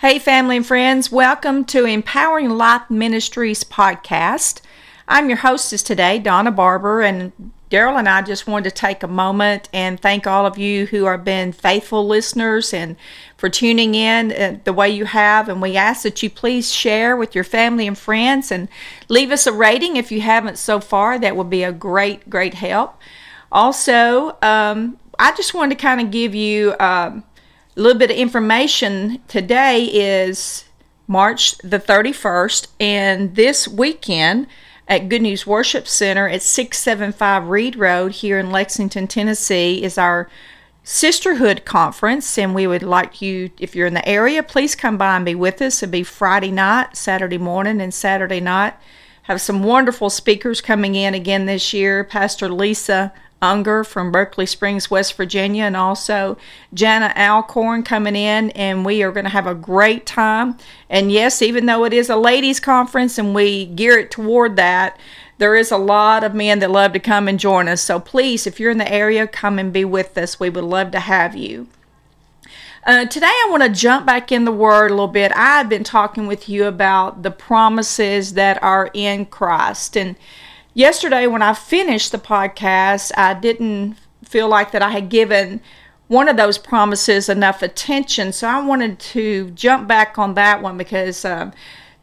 [0.00, 4.60] Hey, family and friends, welcome to Empowering Life Ministries podcast.
[5.08, 7.32] I'm your hostess today, Donna Barber, and
[7.68, 11.06] Daryl and I just wanted to take a moment and thank all of you who
[11.06, 12.94] have been faithful listeners and
[13.36, 15.48] for tuning in uh, the way you have.
[15.48, 18.68] And we ask that you please share with your family and friends and
[19.08, 21.18] leave us a rating if you haven't so far.
[21.18, 23.00] That would be a great, great help.
[23.50, 26.76] Also, um, I just wanted to kind of give you.
[26.78, 27.24] Um,
[27.78, 30.64] a little bit of information today is
[31.06, 34.48] March the 31st, and this weekend
[34.88, 40.28] at Good News Worship Center at 675 Reed Road here in Lexington, Tennessee, is our
[40.82, 42.36] Sisterhood Conference.
[42.36, 45.36] And we would like you, if you're in the area, please come by and be
[45.36, 45.80] with us.
[45.80, 48.74] It'll be Friday night, Saturday morning, and Saturday night.
[49.24, 52.02] Have some wonderful speakers coming in again this year.
[52.02, 56.36] Pastor Lisa Unger from Berkeley Springs, West Virginia, and also
[56.74, 60.56] Jana Alcorn coming in, and we are going to have a great time.
[60.90, 64.98] And yes, even though it is a ladies' conference and we gear it toward that,
[65.38, 67.80] there is a lot of men that love to come and join us.
[67.80, 70.40] So please, if you're in the area, come and be with us.
[70.40, 71.68] We would love to have you.
[72.84, 75.30] Uh, today, I want to jump back in the Word a little bit.
[75.36, 79.96] I've been talking with you about the promises that are in Christ.
[79.96, 80.16] And
[80.78, 85.60] yesterday when I finished the podcast, I didn't feel like that I had given
[86.06, 88.32] one of those promises enough attention.
[88.32, 91.52] So I wanted to jump back on that one because, um,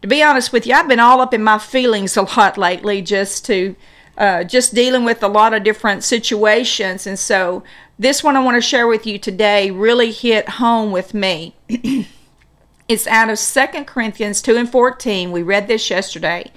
[0.00, 3.02] to be honest with you, I've been all up in my feelings a lot lately,
[3.02, 3.76] just to
[4.16, 7.06] uh, just dealing with a lot of different situations.
[7.06, 7.62] And so
[7.98, 11.54] this one I want to share with you today really hit home with me.
[12.88, 15.30] it's out of Second Corinthians 2 and 14.
[15.30, 16.50] We read this yesterday.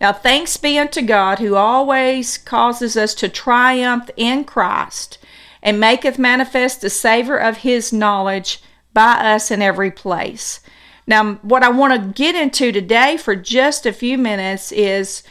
[0.00, 5.18] Now, thanks be unto God who always causes us to triumph in Christ
[5.62, 10.60] and maketh manifest the savor of his knowledge by us in every place.
[11.06, 15.22] Now, what I want to get into today for just a few minutes is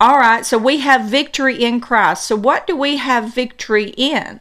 [0.00, 2.26] all right, so we have victory in Christ.
[2.26, 4.40] So, what do we have victory in?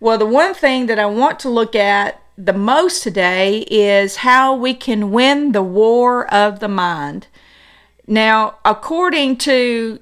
[0.00, 4.54] Well, the one thing that I want to look at the most today is how
[4.54, 7.28] we can win the war of the mind.
[8.10, 10.00] Now, according to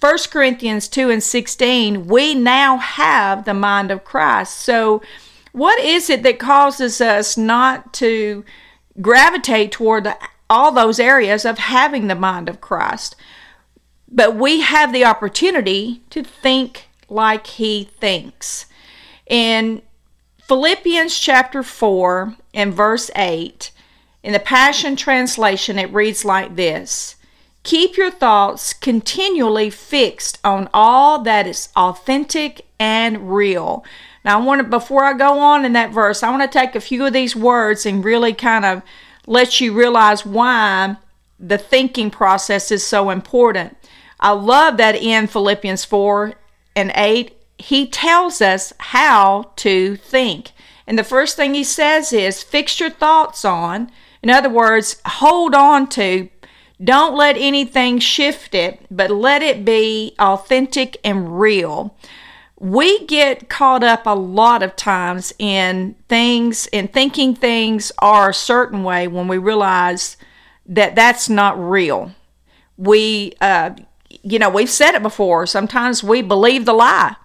[0.00, 4.60] 1 Corinthians 2 and 16, we now have the mind of Christ.
[4.60, 5.02] So,
[5.52, 8.46] what is it that causes us not to
[9.02, 10.08] gravitate toward
[10.48, 13.14] all those areas of having the mind of Christ?
[14.08, 18.64] But we have the opportunity to think like He thinks.
[19.26, 19.82] In
[20.48, 23.70] Philippians chapter 4 and verse 8,
[24.22, 27.16] in the Passion Translation, it reads like this
[27.64, 33.84] Keep your thoughts continually fixed on all that is authentic and real.
[34.24, 36.74] Now, I want to, before I go on in that verse, I want to take
[36.74, 38.82] a few of these words and really kind of
[39.26, 40.96] let you realize why
[41.40, 43.76] the thinking process is so important.
[44.20, 46.34] I love that in Philippians 4
[46.76, 50.52] and 8, he tells us how to think.
[50.86, 53.90] And the first thing he says is fix your thoughts on.
[54.22, 56.28] In other words, hold on to,
[56.82, 61.96] don't let anything shift it, but let it be authentic and real.
[62.58, 68.34] We get caught up a lot of times in things and thinking things are a
[68.34, 70.16] certain way when we realize
[70.66, 72.12] that that's not real.
[72.76, 73.70] We, uh,
[74.22, 75.46] you know, we've said it before.
[75.46, 77.16] Sometimes we believe the lie.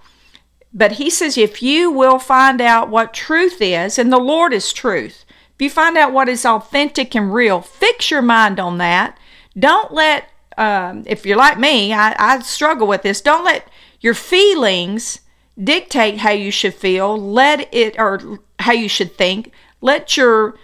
[0.72, 4.72] But he says, if you will find out what truth is, and the Lord is
[4.72, 9.18] truth, if you find out what is authentic and real, fix your mind on that
[9.58, 13.22] don't let, um, if you're like me, I, I struggle with this.
[13.22, 13.68] Don't let
[14.00, 15.20] your feelings
[15.62, 17.18] dictate how you should feel.
[17.18, 19.52] Let it, or how you should think.
[19.82, 20.58] Let your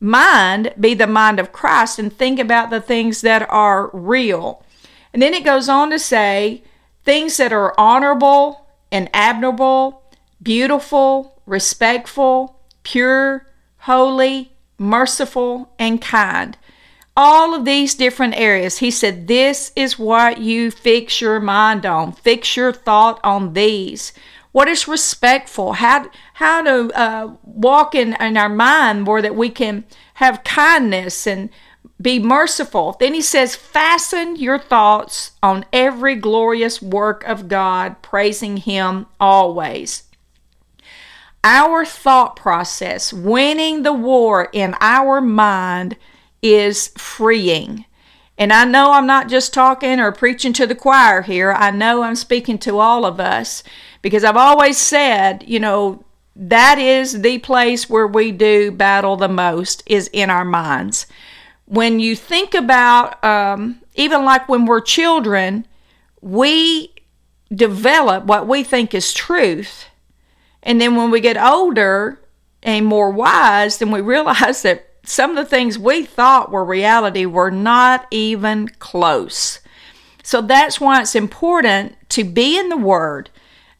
[0.00, 4.64] mind be the mind of Christ and think about the things that are real.
[5.12, 6.62] And then it goes on to say
[7.04, 10.02] things that are honorable and admirable,
[10.42, 13.46] beautiful, respectful, pure,
[13.78, 16.56] holy, merciful, and kind
[17.16, 18.78] all of these different areas.
[18.78, 22.12] He said, This is what you fix your mind on.
[22.12, 24.12] Fix your thought on these.
[24.52, 25.74] What is respectful?
[25.74, 29.84] How, how to uh, walk in, in our mind where that we can
[30.14, 31.50] have kindness and
[32.00, 32.96] be merciful.
[32.98, 40.04] Then he says, Fasten your thoughts on every glorious work of God, praising Him always.
[41.42, 45.96] Our thought process, winning the war in our mind,
[46.42, 47.84] is freeing.
[48.38, 51.52] And I know I'm not just talking or preaching to the choir here.
[51.52, 53.62] I know I'm speaking to all of us
[54.00, 56.04] because I've always said, you know,
[56.34, 61.06] that is the place where we do battle the most is in our minds.
[61.66, 65.66] When you think about, um, even like when we're children,
[66.22, 66.94] we
[67.54, 69.86] develop what we think is truth.
[70.62, 72.20] And then when we get older
[72.62, 77.26] and more wise, then we realize that some of the things we thought were reality
[77.26, 79.60] were not even close.
[80.22, 83.30] So that's why it's important to be in the Word.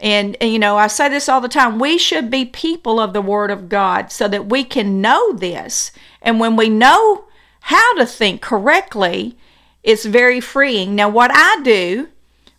[0.01, 3.21] And, you know, I say this all the time we should be people of the
[3.21, 5.93] Word of God so that we can know this.
[6.23, 7.27] And when we know
[7.61, 9.37] how to think correctly,
[9.83, 10.97] it's very freeing.
[10.97, 12.09] Now, what I do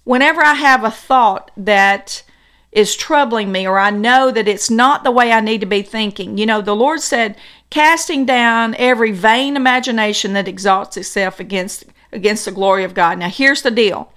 [0.04, 2.24] whenever I have a thought that
[2.72, 5.82] is troubling me or I know that it's not the way I need to be
[5.82, 7.36] thinking, you know, the Lord said,
[7.72, 13.18] casting down every vain imagination that exalts itself against against the glory of God.
[13.18, 14.12] Now here's the deal.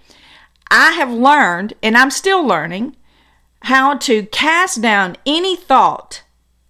[0.70, 2.96] I have learned and I'm still learning
[3.62, 6.22] how to cast down any thought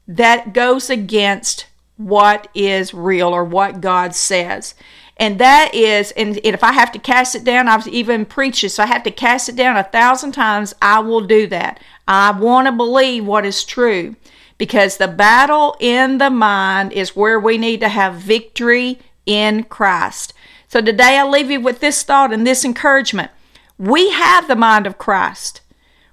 [0.07, 1.67] that goes against
[1.97, 4.75] what is real or what God says.
[5.17, 8.71] And that is, and if I have to cast it down, I've even preached it,
[8.71, 11.81] so I have to cast it down a thousand times, I will do that.
[12.07, 14.17] I want to believe what is true
[14.59, 20.33] because the battle in the mind is where we need to have victory in Christ.
[20.69, 23.31] So today I leave you with this thought and this encouragement.
[23.79, 25.61] We have the mind of Christ.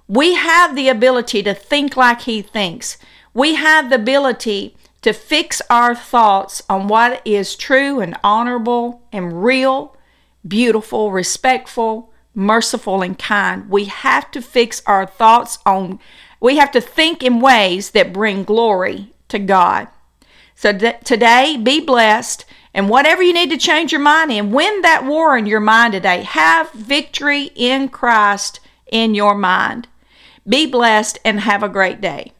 [0.08, 2.98] We have the ability to think like He thinks.
[3.34, 9.42] We have the ability to fix our thoughts on what is true and honorable and
[9.44, 9.96] real,
[10.46, 13.68] beautiful, respectful, merciful, and kind.
[13.68, 15.98] We have to fix our thoughts on
[16.42, 19.86] we have to think in ways that bring glory to God.
[20.56, 22.44] So th- today, be blessed.
[22.74, 25.92] And whatever you need to change your mind in, win that war in your mind
[25.92, 26.22] today.
[26.22, 28.58] Have victory in Christ
[28.90, 29.86] in your mind.
[30.46, 32.32] Be blessed and have a great day.